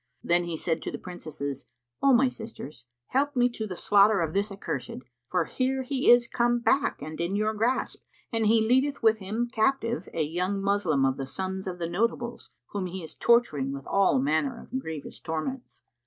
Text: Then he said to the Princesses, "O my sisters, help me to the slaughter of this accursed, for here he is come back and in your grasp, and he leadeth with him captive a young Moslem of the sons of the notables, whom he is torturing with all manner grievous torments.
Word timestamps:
Then 0.23 0.45
he 0.45 0.57
said 0.57 0.81
to 0.81 0.91
the 0.91 0.97
Princesses, 0.97 1.67
"O 2.01 2.11
my 2.11 2.27
sisters, 2.27 2.85
help 3.09 3.35
me 3.35 3.47
to 3.49 3.67
the 3.67 3.77
slaughter 3.77 4.21
of 4.21 4.33
this 4.33 4.51
accursed, 4.51 5.03
for 5.27 5.45
here 5.45 5.83
he 5.83 6.09
is 6.09 6.27
come 6.27 6.57
back 6.59 7.03
and 7.03 7.21
in 7.21 7.35
your 7.35 7.53
grasp, 7.53 8.01
and 8.33 8.47
he 8.47 8.67
leadeth 8.67 9.03
with 9.03 9.19
him 9.19 9.47
captive 9.47 10.09
a 10.11 10.23
young 10.23 10.59
Moslem 10.59 11.05
of 11.05 11.17
the 11.17 11.27
sons 11.27 11.67
of 11.67 11.77
the 11.77 11.87
notables, 11.87 12.49
whom 12.69 12.87
he 12.87 13.03
is 13.03 13.13
torturing 13.13 13.71
with 13.73 13.85
all 13.85 14.17
manner 14.17 14.67
grievous 14.79 15.19
torments. 15.19 15.83